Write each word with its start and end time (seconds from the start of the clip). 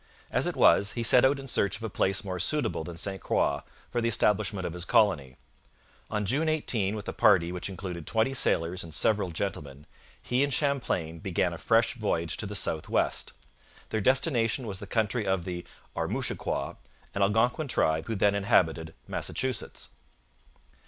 As 0.31 0.47
it 0.47 0.55
was, 0.55 0.93
he 0.93 1.03
set 1.03 1.23
out 1.23 1.39
in 1.39 1.47
search 1.47 1.77
of 1.77 1.83
a 1.83 1.87
place 1.87 2.23
more 2.23 2.39
suitable 2.39 2.83
than 2.83 2.97
St 2.97 3.21
Croix 3.21 3.59
for 3.91 4.01
the 4.01 4.07
establishment 4.07 4.65
of 4.65 4.73
his 4.73 4.83
colony, 4.83 5.37
On 6.09 6.25
June 6.25 6.49
18, 6.49 6.95
with 6.95 7.07
a 7.07 7.13
party 7.13 7.51
which 7.51 7.69
included 7.69 8.07
twenty 8.07 8.33
sailors 8.33 8.83
and 8.83 8.95
several 8.95 9.29
gentlemen, 9.29 9.85
he 10.19 10.43
and 10.43 10.51
Champlain 10.51 11.19
began 11.19 11.53
a 11.53 11.59
fresh 11.59 11.93
voyage 11.93 12.35
to 12.37 12.47
the 12.47 12.55
south 12.55 12.89
west. 12.89 13.33
Their 13.89 14.01
destination 14.01 14.65
was 14.65 14.79
the 14.79 14.87
country 14.87 15.27
of 15.27 15.43
the 15.43 15.65
Armouchiquois, 15.95 16.77
an 17.13 17.21
Algonquin 17.21 17.67
tribe 17.67 18.07
who 18.07 18.15
then 18.15 18.33
inhabited 18.33 18.95
Massachusetts. 19.07 19.89